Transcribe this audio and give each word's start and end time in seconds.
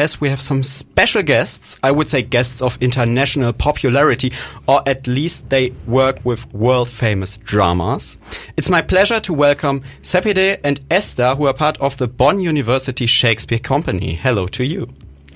as 0.00 0.20
we 0.20 0.30
have 0.30 0.40
some 0.40 0.62
special 0.62 1.22
guests. 1.22 1.78
I 1.82 1.90
would 1.90 2.08
say 2.08 2.22
guests 2.22 2.62
of 2.62 2.78
international 2.80 3.52
popularity, 3.52 4.32
or 4.66 4.82
at 4.88 5.06
least 5.06 5.50
they 5.50 5.70
work 5.86 6.18
with 6.24 6.52
world 6.54 6.88
famous 6.88 7.36
dramas. 7.38 8.16
It's 8.56 8.70
my 8.70 8.82
pleasure 8.82 9.20
to 9.20 9.32
welcome 9.32 9.82
Sepideh 10.02 10.58
and 10.64 10.80
Esther, 10.90 11.34
who 11.34 11.46
are 11.46 11.54
part 11.54 11.78
of 11.80 11.98
the 11.98 12.08
Bonn 12.08 12.40
University 12.40 13.06
Shakespeare 13.06 13.58
Company. 13.58 14.14
Hello 14.14 14.46
to 14.48 14.64
you. 14.64 14.88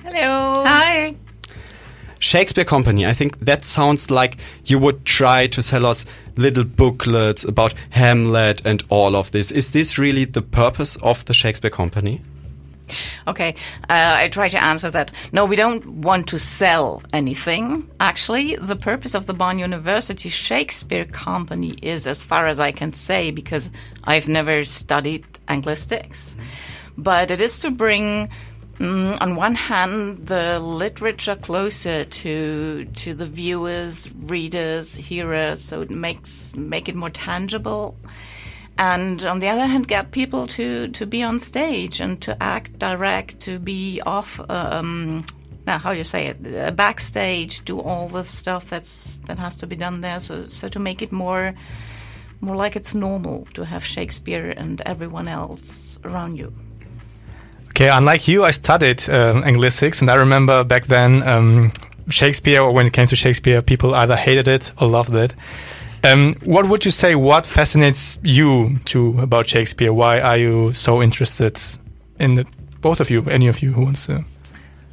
Hello. 0.03 0.63
Hi. 0.65 1.15
Shakespeare 2.19 2.65
Company. 2.65 3.05
I 3.05 3.13
think 3.13 3.39
that 3.45 3.63
sounds 3.65 4.09
like 4.09 4.37
you 4.65 4.79
would 4.79 5.05
try 5.05 5.47
to 5.47 5.61
sell 5.61 5.85
us 5.85 6.05
little 6.37 6.63
booklets 6.63 7.43
about 7.43 7.75
Hamlet 7.91 8.61
and 8.65 8.83
all 8.89 9.15
of 9.15 9.31
this. 9.31 9.51
Is 9.51 9.71
this 9.71 9.97
really 9.97 10.25
the 10.25 10.41
purpose 10.41 10.95
of 10.97 11.23
the 11.25 11.33
Shakespeare 11.33 11.69
Company? 11.69 12.19
Okay, 13.27 13.55
uh, 13.89 14.15
I 14.17 14.27
try 14.29 14.47
to 14.49 14.63
answer 14.63 14.89
that. 14.91 15.11
No, 15.31 15.45
we 15.45 15.55
don't 15.55 15.85
want 15.87 16.27
to 16.27 16.39
sell 16.39 17.01
anything. 17.13 17.89
Actually, 17.99 18.55
the 18.55 18.75
purpose 18.75 19.15
of 19.15 19.25
the 19.25 19.33
Bonn 19.33 19.59
University 19.59 20.29
Shakespeare 20.29 21.05
Company 21.05 21.77
is, 21.81 22.07
as 22.07 22.23
far 22.23 22.47
as 22.47 22.59
I 22.59 22.71
can 22.71 22.93
say, 22.93 23.31
because 23.31 23.69
I've 24.03 24.27
never 24.27 24.65
studied 24.65 25.25
Anglistics, 25.47 26.35
but 26.97 27.31
it 27.31 27.41
is 27.41 27.59
to 27.61 27.71
bring 27.71 28.29
Mm, 28.79 29.17
on 29.21 29.37
one 29.37 29.55
hand, 29.55 30.27
the 30.27 30.59
literature 30.59 31.37
closer 31.37 32.03
to 32.03 32.83
to 32.83 33.13
the 33.13 33.25
viewers, 33.25 34.13
readers, 34.13 34.93
hearers, 34.93 35.61
so 35.61 35.81
it 35.81 35.89
makes 35.89 36.53
make 36.57 36.89
it 36.89 36.95
more 36.95 37.09
tangible. 37.09 37.95
And 38.77 39.23
on 39.23 39.39
the 39.39 39.47
other 39.47 39.65
hand, 39.65 39.87
get 39.87 40.11
people 40.11 40.47
to 40.47 40.89
to 40.89 41.05
be 41.05 41.23
on 41.23 41.39
stage 41.39 42.01
and 42.01 42.21
to 42.21 42.35
act, 42.43 42.77
direct, 42.77 43.39
to 43.41 43.59
be 43.59 44.01
off. 44.05 44.39
Um, 44.49 45.23
now, 45.65 45.79
how 45.79 45.91
do 45.91 45.97
you 45.97 46.03
say 46.03 46.27
it? 46.27 46.75
Backstage, 46.75 47.63
do 47.65 47.79
all 47.79 48.07
the 48.07 48.23
stuff 48.23 48.69
that's 48.69 49.17
that 49.27 49.39
has 49.39 49.55
to 49.57 49.67
be 49.67 49.75
done 49.75 50.01
there. 50.01 50.19
So, 50.19 50.45
so 50.45 50.67
to 50.67 50.79
make 50.79 51.01
it 51.01 51.11
more 51.11 51.53
more 52.41 52.55
like 52.55 52.75
it's 52.75 52.93
normal 52.93 53.47
to 53.53 53.63
have 53.63 53.83
Shakespeare 53.83 54.53
and 54.57 54.81
everyone 54.81 55.27
else 55.27 55.99
around 56.03 56.37
you. 56.37 56.53
Okay, 57.69 57.89
unlike 57.89 58.27
you, 58.27 58.43
I 58.43 58.51
studied 58.51 59.09
uh, 59.09 59.41
Anglistics, 59.43 60.01
and 60.01 60.09
I 60.09 60.15
remember 60.15 60.63
back 60.63 60.85
then 60.85 61.23
um, 61.23 61.71
Shakespeare, 62.09 62.69
when 62.69 62.87
it 62.87 62.93
came 62.93 63.07
to 63.07 63.15
Shakespeare, 63.15 63.61
people 63.61 63.95
either 63.95 64.15
hated 64.15 64.47
it 64.47 64.71
or 64.79 64.87
loved 64.87 65.13
it. 65.15 65.33
Um, 66.05 66.35
what 66.43 66.69
would 66.69 66.85
you 66.85 66.91
say? 66.91 67.15
What 67.15 67.47
fascinates 67.47 68.19
you 68.21 68.77
too 68.85 69.19
about 69.19 69.49
Shakespeare? 69.49 69.91
Why 69.91 70.19
are 70.19 70.37
you 70.37 70.71
so 70.71 71.01
interested 71.01 71.59
in 72.19 72.35
the, 72.35 72.45
both 72.79 72.99
of 72.99 73.09
you? 73.09 73.27
Any 73.27 73.47
of 73.47 73.63
you 73.63 73.73
who 73.73 73.85
wants 73.85 74.05
to? 74.05 74.23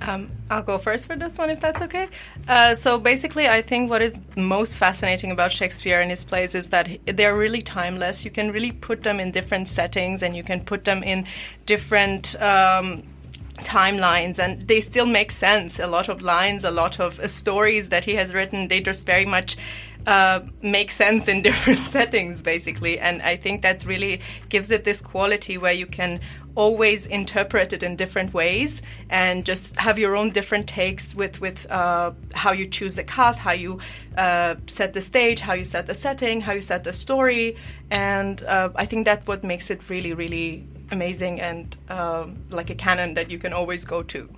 Um, 0.00 0.30
I'll 0.50 0.62
go 0.62 0.78
first 0.78 1.04
for 1.04 1.14
this 1.14 1.36
one, 1.36 1.50
if 1.50 1.60
that's 1.60 1.82
okay. 1.82 2.08
Uh, 2.48 2.74
so 2.74 2.98
basically, 2.98 3.46
I 3.46 3.60
think 3.60 3.90
what 3.90 4.00
is 4.00 4.18
most 4.36 4.78
fascinating 4.78 5.30
about 5.30 5.52
Shakespeare 5.52 6.00
and 6.00 6.08
his 6.08 6.24
plays 6.24 6.54
is 6.54 6.68
that 6.68 6.88
they're 7.04 7.36
really 7.36 7.60
timeless. 7.60 8.24
You 8.24 8.30
can 8.30 8.50
really 8.50 8.72
put 8.72 9.02
them 9.02 9.20
in 9.20 9.32
different 9.32 9.68
settings, 9.68 10.22
and 10.22 10.34
you 10.34 10.42
can 10.42 10.64
put 10.64 10.84
them 10.84 11.02
in 11.02 11.26
different. 11.66 12.40
Um, 12.40 13.02
timelines 13.62 14.38
and 14.38 14.62
they 14.62 14.80
still 14.80 15.06
make 15.06 15.30
sense 15.30 15.78
a 15.78 15.86
lot 15.86 16.08
of 16.08 16.22
lines 16.22 16.64
a 16.64 16.70
lot 16.70 17.00
of 17.00 17.18
uh, 17.20 17.26
stories 17.26 17.88
that 17.88 18.04
he 18.04 18.14
has 18.14 18.34
written 18.34 18.68
they 18.68 18.80
just 18.80 19.06
very 19.06 19.24
much 19.24 19.56
uh, 20.06 20.40
make 20.62 20.90
sense 20.90 21.28
in 21.28 21.42
different 21.48 21.78
settings, 21.80 22.42
basically. 22.42 22.98
And 22.98 23.22
I 23.22 23.36
think 23.36 23.62
that 23.62 23.84
really 23.84 24.20
gives 24.48 24.70
it 24.70 24.84
this 24.84 25.00
quality 25.00 25.58
where 25.58 25.72
you 25.72 25.86
can 25.86 26.20
always 26.54 27.06
interpret 27.06 27.72
it 27.72 27.82
in 27.82 27.96
different 27.96 28.34
ways 28.34 28.82
and 29.08 29.46
just 29.46 29.74
have 29.76 29.98
your 29.98 30.14
own 30.14 30.28
different 30.30 30.66
takes 30.66 31.14
with 31.14 31.40
with 31.40 31.70
uh, 31.70 32.12
how 32.34 32.52
you 32.52 32.66
choose 32.66 32.96
the 32.96 33.04
cast, 33.04 33.38
how 33.38 33.52
you 33.52 33.78
uh, 34.18 34.54
set 34.66 34.92
the 34.92 35.00
stage, 35.00 35.40
how 35.40 35.54
you 35.54 35.64
set 35.64 35.86
the 35.86 35.94
setting, 35.94 36.40
how 36.40 36.52
you 36.52 36.60
set 36.60 36.84
the 36.84 36.92
story, 36.92 37.56
and 37.90 38.42
uh, 38.42 38.68
I 38.74 38.84
think 38.84 39.06
that's 39.06 39.26
what 39.26 39.44
makes 39.44 39.70
it 39.70 39.88
really, 39.88 40.12
really 40.12 40.66
amazing 40.92 41.40
and 41.40 41.76
um, 41.88 42.44
like 42.50 42.70
a 42.70 42.74
canon 42.74 43.14
that 43.14 43.30
you 43.30 43.38
can 43.38 43.52
always 43.52 43.84
go 43.84 44.02
to. 44.02 44.28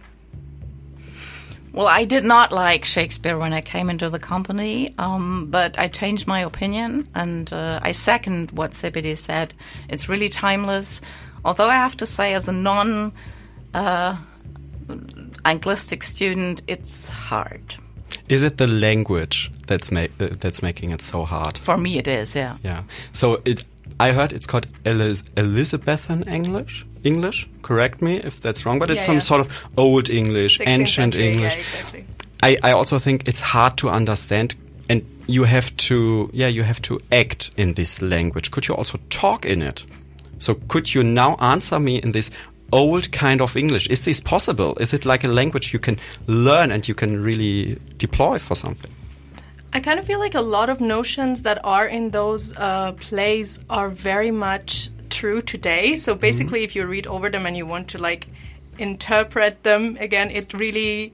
Well, 1.73 1.89
I 1.89 2.05
did 2.05 2.25
not 2.25 2.53
like 2.53 2.85
Shakespeare 2.85 3.37
when 3.37 3.53
I 3.53 3.61
came 3.61 3.91
into 3.91 4.09
the 4.09 4.21
company, 4.21 4.95
um, 4.97 5.49
but 5.51 5.77
I 5.77 5.89
changed 5.89 6.29
my 6.29 6.41
opinion 6.41 7.09
and 7.17 7.53
uh, 7.53 7.81
I 7.83 7.91
second 7.91 8.53
what 8.53 8.71
Sepideh 8.71 9.19
said. 9.19 9.55
It's 9.89 10.09
really 10.09 10.29
timeless. 10.29 11.01
Although 11.45 11.69
I 11.69 11.75
have 11.75 11.97
to 11.97 12.07
say, 12.07 12.33
as 12.33 12.47
a 12.47 12.53
non 12.53 13.13
uh, 13.75 14.17
Anglistic 15.45 16.05
student, 16.05 16.63
it's 16.69 17.11
hard. 17.11 17.77
Is 18.29 18.43
it 18.43 18.57
the 18.57 18.69
language 18.69 19.51
that's 19.67 19.91
ma 19.91 20.07
uh, 20.21 20.29
that's 20.41 20.63
making 20.63 20.91
it 20.91 21.03
so 21.03 21.25
hard? 21.25 21.59
For 21.59 21.77
me, 21.77 21.99
it 21.99 22.07
is. 22.07 22.37
Yeah. 22.37 22.57
Yeah. 22.63 22.85
So 23.13 23.43
it, 23.45 23.65
I 24.01 24.13
heard 24.13 24.33
it's 24.33 24.47
called 24.47 24.67
Elis 24.85 25.23
Elizabethan 25.37 26.29
English. 26.29 26.87
English. 27.05 27.49
Correct 27.63 28.03
me 28.03 28.17
if 28.17 28.41
that's 28.41 28.65
wrong, 28.65 28.79
but 28.79 28.91
it's 28.91 29.05
some 29.05 29.17
yeah. 29.17 29.21
sort 29.21 29.41
of 29.41 29.65
old 29.77 30.09
English, 30.11 30.61
ancient 30.61 31.15
century, 31.15 31.33
English. 31.33 31.55
Yeah, 31.55 31.61
exactly. 31.61 32.07
I, 32.43 32.57
I 32.63 32.73
also 32.73 32.99
think 32.99 33.29
it's 33.29 33.41
hard 33.41 33.77
to 33.79 33.91
understand, 33.91 34.55
and 34.89 35.05
you 35.27 35.45
have 35.45 35.77
to 35.77 36.31
yeah 36.33 36.49
you 36.49 36.63
have 36.63 36.81
to 36.83 37.01
act 37.13 37.51
in 37.57 37.75
this 37.75 38.03
language. 38.03 38.51
Could 38.51 38.69
you 38.69 38.75
also 38.75 38.99
talk 39.11 39.45
in 39.45 39.63
it? 39.63 39.85
So 40.39 40.55
could 40.69 40.95
you 40.95 41.03
now 41.03 41.37
answer 41.37 41.79
me 41.79 42.03
in 42.03 42.13
this 42.13 42.31
old 42.73 43.13
kind 43.13 43.41
of 43.41 43.57
English? 43.57 43.87
Is 43.89 44.05
this 44.05 44.21
possible? 44.21 44.77
Is 44.81 44.93
it 44.93 45.05
like 45.05 45.25
a 45.25 45.29
language 45.29 45.73
you 45.73 45.79
can 45.79 45.99
learn 46.27 46.71
and 46.71 46.87
you 46.89 46.95
can 46.95 47.23
really 47.23 47.79
deploy 47.97 48.39
for 48.39 48.55
something? 48.55 48.94
I 49.75 49.81
kind 49.81 49.99
of 49.99 50.07
feel 50.07 50.21
like 50.21 50.37
a 50.37 50.41
lot 50.41 50.71
of 50.71 50.81
notions 50.81 51.43
that 51.43 51.59
are 51.65 51.85
in 51.85 52.11
those 52.11 52.57
uh, 52.57 52.93
plays 52.93 53.59
are 53.69 53.91
very 53.91 54.31
much 54.31 54.89
true 55.11 55.43
today. 55.43 55.97
So 55.97 56.15
basically, 56.15 56.63
if 56.63 56.77
you 56.77 56.87
read 56.87 57.09
over 57.09 57.29
them 57.29 57.45
and 57.45 57.57
you 57.57 57.67
want 57.67 57.89
to 57.89 57.99
like 57.99 58.29
interpret 58.79 59.65
them 59.65 59.97
again, 59.99 60.31
it 60.31 60.55
really 60.55 61.13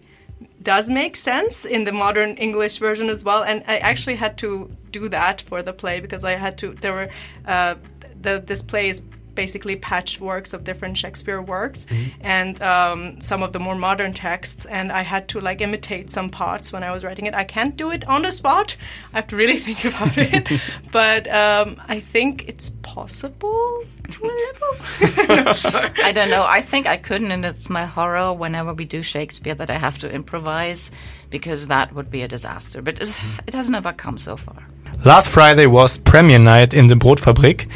does 0.63 0.91
make 0.91 1.17
sense 1.17 1.65
in 1.65 1.85
the 1.85 1.93
modern 1.93 2.37
English 2.37 2.77
version 2.79 3.09
as 3.09 3.25
well. 3.25 3.43
And 3.43 3.65
I 3.67 3.79
actually 3.79 4.17
had 4.17 4.37
to 4.39 4.71
do 4.91 5.09
that 5.09 5.41
for 5.41 5.63
the 5.63 5.73
play 5.73 6.01
because 6.01 6.23
I 6.23 6.33
had 6.33 6.59
to. 6.59 6.75
There 6.75 6.93
were 6.93 7.09
uh, 7.47 7.77
the 8.21 8.43
this 8.45 8.61
play 8.61 8.91
is 8.91 9.03
basically 9.35 9.77
patchworks 9.77 10.53
of 10.55 10.65
different 10.65 10.99
Shakespeare 10.99 11.41
works 11.41 11.87
and 12.21 12.61
um, 12.63 13.21
some 13.21 13.43
of 13.43 13.53
the 13.53 13.59
more 13.59 13.75
modern 13.75 14.13
texts. 14.13 14.67
And 14.67 14.93
I 14.93 15.03
had 15.03 15.29
to 15.29 15.41
like 15.41 15.61
imitate 15.61 16.11
some 16.11 16.31
parts 16.31 16.73
when 16.73 16.83
I 16.83 16.93
was 16.93 17.05
writing 17.05 17.27
it. 17.27 17.35
I 17.35 17.45
can't 17.45 17.77
do 17.77 17.91
it 17.91 18.07
on 18.07 18.23
the 18.23 18.33
spot. 18.33 18.77
I 19.13 19.17
have 19.17 19.29
to 19.29 19.37
really 19.37 19.59
think 19.67 19.85
about 19.85 20.17
it. 20.17 20.49
but 20.93 21.29
um, 21.29 21.81
I 21.89 22.01
think 22.01 22.49
it's 22.49 22.71
possible 22.83 23.85
to 24.11 24.25
a 24.25 24.27
little. 24.27 25.37
Not 25.45 25.57
sure. 25.57 25.91
I 26.05 26.13
don't 26.13 26.31
know. 26.31 26.45
I 26.47 26.61
think 26.61 26.87
I 26.87 26.97
couldn't, 26.97 27.31
and 27.31 27.45
it's 27.45 27.71
my 27.71 27.85
horror 27.85 28.33
whenever 28.33 28.75
we 28.75 28.85
do 28.85 29.03
Shakespeare 29.03 29.55
that 29.55 29.71
I 29.71 29.79
have 29.79 29.99
to 30.01 30.13
improvise 30.13 30.91
because 31.31 31.69
that 31.69 31.95
would 31.95 32.11
be 32.11 32.23
a 32.23 32.29
disaster. 32.29 32.83
But 32.83 33.01
it's, 33.01 33.19
it 33.47 33.55
has 33.55 33.71
never 33.71 33.93
come 33.93 34.19
so 34.19 34.37
far. 34.37 34.67
Last 35.05 35.29
Friday 35.29 35.67
was 35.67 35.97
premiere 35.99 36.39
night 36.39 36.75
in 36.75 36.89
the 36.89 36.95
Brotfabrik. 36.95 37.69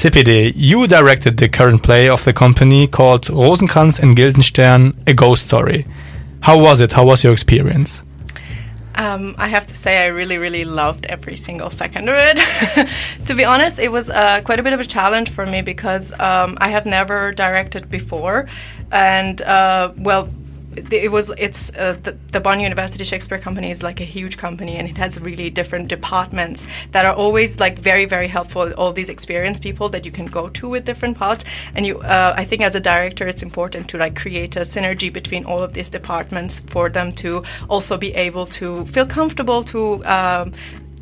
Sepideh, 0.00 0.54
you 0.56 0.86
directed 0.86 1.36
the 1.36 1.46
current 1.46 1.82
play 1.82 2.08
of 2.08 2.24
the 2.24 2.32
company 2.32 2.86
called 2.86 3.28
Rosencrantz 3.28 3.98
and 3.98 4.16
Guildenstern, 4.16 4.98
A 5.06 5.12
Ghost 5.12 5.44
Story. 5.44 5.84
How 6.40 6.58
was 6.58 6.80
it? 6.80 6.92
How 6.92 7.04
was 7.04 7.22
your 7.22 7.34
experience? 7.34 8.02
Um, 8.94 9.34
I 9.36 9.48
have 9.48 9.66
to 9.66 9.74
say, 9.74 10.02
I 10.02 10.06
really, 10.06 10.38
really 10.38 10.64
loved 10.64 11.04
every 11.04 11.36
single 11.36 11.68
second 11.68 12.08
of 12.08 12.14
it. 12.16 12.88
to 13.26 13.34
be 13.34 13.44
honest, 13.44 13.78
it 13.78 13.92
was 13.92 14.08
uh, 14.08 14.40
quite 14.42 14.58
a 14.58 14.62
bit 14.62 14.72
of 14.72 14.80
a 14.80 14.86
challenge 14.86 15.28
for 15.28 15.44
me 15.44 15.60
because 15.60 16.12
um, 16.18 16.56
I 16.62 16.68
had 16.68 16.86
never 16.86 17.32
directed 17.32 17.90
before, 17.90 18.48
and 18.90 19.42
uh, 19.42 19.92
well, 19.98 20.30
it 20.76 21.10
was 21.10 21.30
it's 21.36 21.74
uh, 21.76 21.96
the, 22.02 22.12
the 22.32 22.40
Bonn 22.40 22.60
University 22.60 23.04
Shakespeare 23.04 23.38
Company 23.38 23.70
is 23.70 23.82
like 23.82 24.00
a 24.00 24.04
huge 24.04 24.38
company 24.38 24.76
and 24.76 24.88
it 24.88 24.96
has 24.98 25.20
really 25.20 25.50
different 25.50 25.88
departments 25.88 26.66
that 26.92 27.04
are 27.04 27.14
always 27.14 27.58
like 27.58 27.78
very 27.78 28.04
very 28.04 28.28
helpful. 28.28 28.72
All 28.74 28.92
these 28.92 29.08
experienced 29.08 29.62
people 29.62 29.88
that 29.90 30.04
you 30.04 30.12
can 30.12 30.26
go 30.26 30.48
to 30.48 30.68
with 30.68 30.84
different 30.84 31.18
parts, 31.18 31.44
and 31.74 31.86
you 31.86 31.98
uh, 32.00 32.34
I 32.36 32.44
think 32.44 32.62
as 32.62 32.74
a 32.74 32.80
director 32.80 33.26
it's 33.26 33.42
important 33.42 33.88
to 33.90 33.98
like 33.98 34.16
create 34.16 34.56
a 34.56 34.60
synergy 34.60 35.12
between 35.12 35.44
all 35.44 35.62
of 35.62 35.74
these 35.74 35.90
departments 35.90 36.60
for 36.60 36.88
them 36.88 37.12
to 37.12 37.42
also 37.68 37.96
be 37.96 38.14
able 38.14 38.46
to 38.46 38.84
feel 38.86 39.06
comfortable 39.06 39.64
to. 39.64 40.04
Um, 40.04 40.52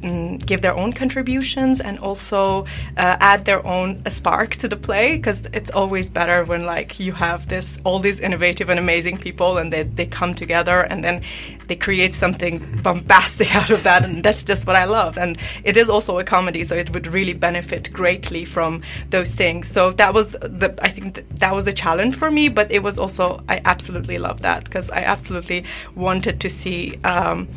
mm, 0.03 0.45
give 0.45 0.63
their 0.63 0.77
own 0.77 0.93
contributions 0.93 1.81
and 1.81 1.99
also 1.99 2.65
uh, 2.97 3.17
add 3.21 3.45
their 3.45 3.65
own 3.67 4.05
spark 4.11 4.57
to 4.57 4.69
the 4.69 4.77
play 4.77 5.17
because 5.17 5.43
it's 5.53 5.71
always 5.71 6.11
better 6.11 6.45
when 6.45 6.65
like 6.65 7.01
you 7.01 7.13
have 7.13 7.49
this 7.49 7.79
all 7.85 7.99
these 7.99 8.21
innovative 8.21 8.69
and 8.69 8.79
amazing 8.79 9.19
people 9.19 9.59
and 9.59 9.73
they, 9.73 9.83
they 9.83 10.07
come 10.07 10.35
together 10.35 10.81
and 10.81 11.05
then 11.05 11.23
they 11.67 11.77
create 11.77 12.15
something 12.15 12.81
bombastic 12.83 13.55
out 13.61 13.71
of 13.71 13.83
that 13.83 14.05
and 14.05 14.25
that's 14.25 14.45
just 14.45 14.67
what 14.67 14.77
I 14.77 14.85
love. 14.85 15.19
And 15.19 15.37
it 15.65 15.77
is 15.77 15.89
also 15.89 16.19
a 16.19 16.25
comedy 16.25 16.65
so 16.65 16.77
it 16.77 16.91
would 16.91 17.07
really 17.07 17.35
benefit 17.35 17.93
greatly 17.93 18.45
from 18.45 18.83
those 19.11 19.35
things. 19.35 19.69
So 19.69 19.93
that 19.93 20.15
was 20.15 20.31
the 20.31 20.75
I 20.81 20.89
think 20.89 21.15
that, 21.15 21.29
that 21.41 21.55
was 21.55 21.67
a 21.67 21.73
challenge 21.73 22.17
for 22.17 22.31
me 22.31 22.49
but 22.49 22.71
it 22.71 22.83
was 22.83 22.99
also 22.99 23.43
I 23.49 23.61
absolutely 23.65 24.19
love 24.19 24.43
that 24.43 24.65
because 24.65 24.91
I 24.91 25.01
absolutely 25.01 25.65
wanted 25.95 26.41
to 26.41 26.51
see 26.51 26.99
um, 27.05 27.49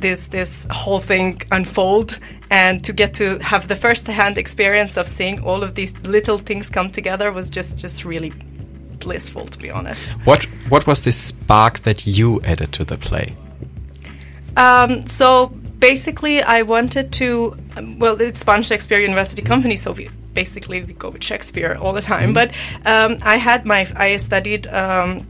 this 0.00 0.26
this 0.26 0.66
whole 0.70 1.00
thing 1.00 1.42
unfold 1.50 2.18
and 2.50 2.82
to 2.84 2.92
get 2.92 3.14
to 3.14 3.38
have 3.38 3.68
the 3.68 3.76
first 3.76 4.06
hand 4.06 4.38
experience 4.38 4.96
of 4.96 5.06
seeing 5.06 5.42
all 5.42 5.62
of 5.62 5.74
these 5.74 5.92
little 6.02 6.38
things 6.38 6.68
come 6.68 6.90
together 6.90 7.32
was 7.32 7.50
just 7.50 7.78
just 7.78 8.04
really 8.04 8.32
blissful 9.00 9.46
to 9.46 9.58
be 9.58 9.70
honest. 9.70 10.08
What 10.24 10.44
what 10.68 10.86
was 10.86 11.02
the 11.02 11.12
spark 11.12 11.80
that 11.80 12.06
you 12.06 12.40
added 12.42 12.72
to 12.72 12.84
the 12.84 12.96
play? 12.96 13.34
Um, 14.56 15.06
so 15.06 15.52
basically 15.78 16.42
i 16.42 16.62
wanted 16.62 17.12
to 17.12 17.56
um, 17.76 17.98
well 17.98 18.20
it's 18.20 18.42
Bonn 18.42 18.62
Shakespeare 18.62 18.98
University 18.98 19.42
Company 19.42 19.76
so 19.76 19.92
we 19.92 20.08
basically 20.34 20.82
we 20.82 20.92
go 20.92 21.10
with 21.10 21.24
shakespeare 21.24 21.76
all 21.80 21.92
the 21.92 22.02
time. 22.02 22.30
Mm 22.30 22.36
-hmm. 22.36 22.40
but 22.40 22.48
um, 22.92 23.10
i 23.34 23.38
had 23.38 23.64
my 23.64 23.86
i 23.96 24.18
studied 24.18 24.66
um, 24.66 25.26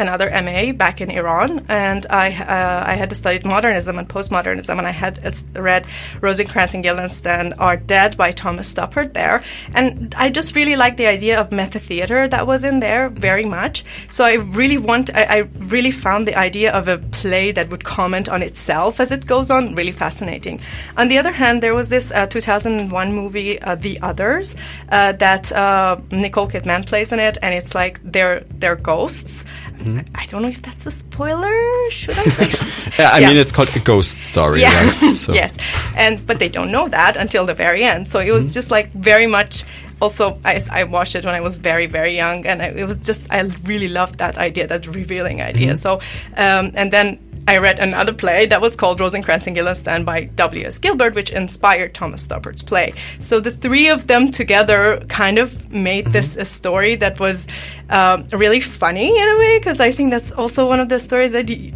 another 0.00 0.30
MA 0.42 0.72
back 0.72 1.00
in 1.00 1.10
Iran, 1.10 1.66
and 1.68 2.06
I 2.10 2.28
uh, 2.28 2.84
I 2.86 2.94
had 2.94 3.14
studied 3.14 3.44
modernism 3.44 3.98
and 3.98 4.08
postmodernism, 4.08 4.76
and 4.76 4.86
I 4.86 4.90
had 4.90 5.20
read 5.54 5.86
Rosencrantz 6.20 6.74
and 6.74 6.82
Guildenstern 6.82 7.52
Are 7.54 7.76
Dead 7.76 8.16
by 8.16 8.32
Thomas 8.32 8.72
Stoppard 8.74 9.12
there, 9.12 9.42
and 9.74 10.14
I 10.16 10.30
just 10.30 10.56
really 10.56 10.76
liked 10.76 10.96
the 10.96 11.06
idea 11.06 11.38
of 11.40 11.52
meta 11.52 11.78
theater 11.78 12.26
that 12.28 12.46
was 12.46 12.64
in 12.64 12.80
there 12.80 13.08
very 13.08 13.44
much. 13.44 13.84
So 14.08 14.24
I 14.24 14.34
really 14.34 14.78
want 14.78 15.14
I, 15.14 15.24
I 15.24 15.38
really 15.58 15.90
found 15.90 16.26
the 16.26 16.36
idea 16.36 16.72
of 16.72 16.88
a 16.88 16.98
play 16.98 17.52
that 17.52 17.70
would 17.70 17.84
comment 17.84 18.28
on 18.28 18.42
itself 18.42 19.00
as 19.00 19.12
it 19.12 19.26
goes 19.26 19.50
on 19.50 19.74
really 19.74 19.92
fascinating. 19.92 20.60
On 20.96 21.08
the 21.08 21.18
other 21.18 21.32
hand, 21.32 21.62
there 21.62 21.74
was 21.74 21.88
this 21.88 22.10
uh, 22.10 22.26
2001 22.26 23.12
movie 23.12 23.60
uh, 23.60 23.74
The 23.74 24.00
Others 24.00 24.54
uh, 24.88 25.12
that 25.12 25.52
uh, 25.52 26.00
Nicole 26.10 26.48
Kidman 26.48 26.86
plays 26.86 27.12
in 27.12 27.20
it, 27.20 27.38
and 27.42 27.54
it's 27.54 27.74
like 27.74 28.00
they're 28.02 28.40
they're 28.58 28.76
ghosts 28.76 29.44
Mm-hmm. 29.80 30.14
I 30.14 30.26
don't 30.26 30.42
know 30.42 30.48
if 30.48 30.62
that's 30.62 30.86
a 30.86 30.90
spoiler. 30.90 31.90
Should 31.90 32.18
I 32.18 32.24
say? 32.24 33.02
I 33.04 33.18
yeah. 33.18 33.28
mean, 33.28 33.36
it's 33.36 33.52
called 33.52 33.74
a 33.74 33.80
ghost 33.80 34.18
story. 34.24 34.60
Yeah. 34.60 34.72
Right? 34.72 35.16
So. 35.20 35.32
yes, 35.32 35.58
and 35.96 36.24
but 36.26 36.38
they 36.38 36.48
don't 36.48 36.70
know 36.70 36.88
that 36.88 37.16
until 37.16 37.44
the 37.44 37.54
very 37.54 37.82
end. 37.82 38.08
So 38.08 38.20
it 38.20 38.30
was 38.30 38.46
mm-hmm. 38.46 38.54
just 38.54 38.70
like 38.70 38.92
very 38.92 39.26
much. 39.26 39.64
Also, 40.00 40.40
I, 40.44 40.62
I, 40.70 40.84
watched 40.84 41.14
it 41.14 41.26
when 41.26 41.34
I 41.34 41.42
was 41.42 41.58
very, 41.58 41.84
very 41.84 42.16
young, 42.16 42.46
and 42.46 42.62
I, 42.62 42.68
it 42.68 42.86
was 42.86 43.02
just 43.04 43.20
I 43.30 43.40
really 43.64 43.88
loved 43.88 44.18
that 44.18 44.38
idea, 44.38 44.66
that 44.66 44.86
revealing 44.86 45.42
idea. 45.42 45.74
Mm-hmm. 45.74 45.76
So, 45.76 46.00
um, 46.36 46.72
and 46.74 46.90
then 46.90 47.18
I 47.46 47.58
read 47.58 47.78
another 47.78 48.12
play 48.12 48.46
that 48.46 48.60
was 48.60 48.76
called 48.76 49.00
Rosencrantz 49.00 49.46
and 49.46 49.56
Guildenstern 49.56 50.04
by 50.04 50.24
W.S. 50.24 50.78
Gilbert, 50.78 51.14
which 51.14 51.30
inspired 51.30 51.94
Thomas 51.94 52.22
Stoppard's 52.22 52.62
play. 52.62 52.94
So 53.18 53.40
the 53.40 53.50
three 53.50 53.88
of 53.88 54.06
them 54.06 54.30
together 54.30 55.04
kind 55.08 55.38
of 55.38 55.70
made 55.72 56.04
mm-hmm. 56.04 56.12
this 56.12 56.36
a 56.36 56.44
story 56.44 56.94
that 56.96 57.18
was 57.18 57.46
um, 57.88 58.26
really 58.32 58.60
funny 58.60 59.08
in 59.08 59.28
a 59.28 59.38
way, 59.38 59.58
because 59.58 59.80
I 59.80 59.92
think 59.92 60.10
that's 60.10 60.32
also 60.32 60.68
one 60.68 60.80
of 60.80 60.88
the 60.88 60.98
stories 60.98 61.32
that 61.32 61.48
you, 61.48 61.72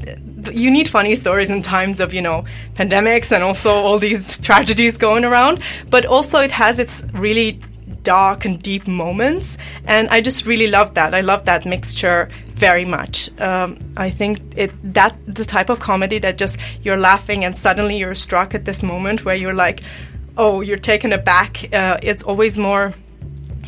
you 0.52 0.70
need 0.70 0.88
funny 0.88 1.14
stories 1.14 1.50
in 1.50 1.62
times 1.62 2.00
of, 2.00 2.14
you 2.14 2.22
know, 2.22 2.44
pandemics 2.74 3.32
and 3.32 3.42
also 3.42 3.70
all 3.70 3.98
these 3.98 4.38
tragedies 4.46 4.98
going 4.98 5.24
around. 5.24 5.60
But 5.90 6.06
also 6.06 6.40
it 6.40 6.52
has 6.52 6.78
its 6.78 7.04
really 7.12 7.60
dark 8.04 8.44
and 8.44 8.62
deep 8.62 8.86
moments. 8.86 9.58
And 9.86 10.08
I 10.08 10.20
just 10.20 10.46
really 10.46 10.68
love 10.68 10.94
that. 10.94 11.14
I 11.14 11.22
love 11.22 11.46
that 11.46 11.66
mixture 11.66 12.28
very 12.48 12.84
much. 12.84 13.28
Um, 13.40 13.78
I 13.96 14.10
think 14.10 14.40
it 14.56 14.70
that 14.94 15.16
the 15.26 15.44
type 15.44 15.70
of 15.70 15.80
comedy 15.80 16.18
that 16.20 16.38
just 16.38 16.56
you're 16.82 16.96
laughing 16.96 17.44
and 17.44 17.56
suddenly 17.56 17.96
you're 17.96 18.14
struck 18.14 18.54
at 18.54 18.64
this 18.64 18.82
moment 18.82 19.24
where 19.24 19.34
you're 19.34 19.54
like, 19.54 19.80
oh, 20.36 20.60
you're 20.60 20.78
taken 20.78 21.12
aback. 21.12 21.64
Uh, 21.72 21.98
it's 22.02 22.22
always 22.22 22.56
more 22.56 22.94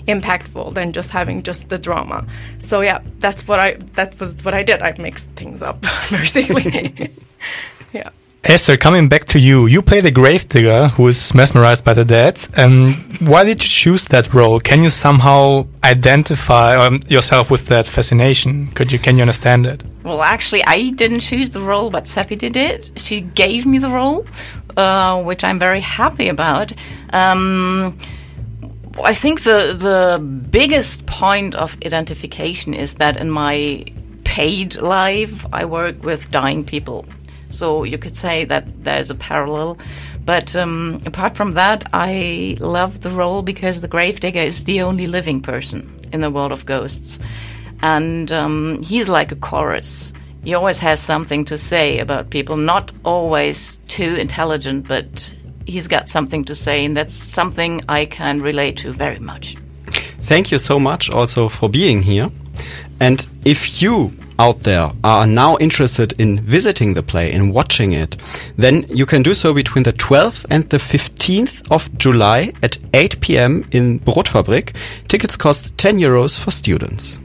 impactful 0.06 0.74
than 0.74 0.92
just 0.92 1.10
having 1.10 1.42
just 1.42 1.68
the 1.68 1.78
drama. 1.78 2.26
So 2.58 2.80
yeah, 2.80 3.00
that's 3.18 3.46
what 3.48 3.58
I 3.58 3.72
that 3.94 4.18
was 4.20 4.36
what 4.44 4.54
I 4.54 4.62
did. 4.62 4.82
I 4.82 4.94
mixed 4.98 5.26
things 5.30 5.62
up 5.62 5.80
basically. 6.10 7.10
yeah. 7.92 8.10
Esther, 8.44 8.76
coming 8.76 9.08
back 9.08 9.24
to 9.26 9.40
you, 9.40 9.66
you 9.66 9.82
play 9.82 10.00
the 10.00 10.10
gravedigger 10.12 10.88
who 10.88 11.08
is 11.08 11.34
mesmerized 11.34 11.84
by 11.84 11.94
the 11.94 12.04
dead. 12.04 12.38
And 12.56 12.94
why 13.20 13.42
did 13.42 13.62
you 13.62 13.68
choose 13.68 14.04
that 14.04 14.32
role? 14.32 14.60
Can 14.60 14.84
you 14.84 14.90
somehow 14.90 15.66
identify 15.82 16.76
um, 16.76 17.00
yourself 17.08 17.50
with 17.50 17.66
that 17.66 17.86
fascination? 17.86 18.68
Could 18.68 18.92
you 18.92 19.00
can 19.00 19.16
you 19.16 19.22
understand 19.22 19.66
it? 19.66 19.82
Well, 20.04 20.22
actually, 20.22 20.62
I 20.64 20.90
didn't 20.90 21.20
choose 21.20 21.50
the 21.50 21.60
role, 21.60 21.90
but 21.90 22.06
Seppi 22.06 22.36
did 22.36 22.56
it. 22.56 22.92
She 22.96 23.22
gave 23.22 23.66
me 23.66 23.78
the 23.78 23.90
role, 23.90 24.24
uh, 24.76 25.20
which 25.22 25.42
I'm 25.42 25.58
very 25.58 25.80
happy 25.80 26.28
about. 26.28 26.72
Um, 27.12 27.98
I 29.02 29.12
think 29.12 29.42
the 29.42 29.74
the 29.76 30.20
biggest 30.50 31.06
point 31.06 31.56
of 31.56 31.76
identification 31.84 32.74
is 32.74 32.94
that 32.94 33.16
in 33.16 33.30
my 33.30 33.84
paid 34.22 34.76
life, 34.76 35.44
I 35.52 35.64
work 35.64 36.04
with 36.04 36.30
dying 36.30 36.64
people. 36.64 37.06
So 37.50 37.84
you 37.84 37.98
could 37.98 38.16
say 38.16 38.44
that 38.44 38.84
there's 38.84 39.10
a 39.10 39.14
parallel. 39.14 39.78
But 40.24 40.56
um, 40.56 41.00
apart 41.06 41.36
from 41.36 41.52
that, 41.52 41.88
I 41.92 42.56
love 42.60 43.00
the 43.00 43.10
role 43.10 43.42
because 43.42 43.80
the 43.80 43.88
gravedigger 43.88 44.40
is 44.40 44.64
the 44.64 44.82
only 44.82 45.06
living 45.06 45.40
person 45.40 46.00
in 46.12 46.20
the 46.20 46.30
world 46.30 46.52
of 46.52 46.66
ghosts. 46.66 47.18
And 47.82 48.32
um, 48.32 48.82
he's 48.82 49.08
like 49.08 49.32
a 49.32 49.36
chorus. 49.36 50.12
He 50.42 50.54
always 50.54 50.78
has 50.80 51.00
something 51.00 51.44
to 51.46 51.58
say 51.58 51.98
about 51.98 52.30
people, 52.30 52.56
not 52.56 52.92
always 53.04 53.78
too 53.88 54.14
intelligent, 54.14 54.86
but 54.88 55.34
he's 55.66 55.88
got 55.88 56.08
something 56.08 56.44
to 56.44 56.54
say, 56.54 56.84
and 56.84 56.96
that's 56.96 57.14
something 57.14 57.82
I 57.88 58.04
can 58.04 58.40
relate 58.40 58.76
to 58.78 58.92
very 58.92 59.18
much. 59.18 59.56
Thank 60.22 60.50
you 60.50 60.58
so 60.58 60.78
much 60.78 61.10
also 61.10 61.48
for 61.48 61.68
being 61.68 62.02
here. 62.02 62.30
And 63.00 63.26
if 63.44 63.82
you 63.82 64.12
out 64.38 64.62
there 64.62 64.92
are 65.02 65.26
now 65.26 65.56
interested 65.58 66.14
in 66.18 66.40
visiting 66.40 66.94
the 66.94 67.02
play, 67.02 67.32
in 67.32 67.52
watching 67.52 67.92
it, 67.92 68.16
then 68.56 68.86
you 68.88 69.06
can 69.06 69.22
do 69.22 69.34
so 69.34 69.54
between 69.54 69.84
the 69.84 69.92
12th 69.92 70.44
and 70.50 70.68
the 70.70 70.78
15th 70.78 71.70
of 71.70 71.96
July 71.98 72.52
at 72.62 72.78
8 72.94 73.20
p.m. 73.20 73.66
in 73.72 74.00
Brotfabrik. 74.00 74.74
Tickets 75.08 75.36
cost 75.36 75.76
10 75.78 75.98
euros 75.98 76.38
for 76.38 76.50
students. 76.50 77.18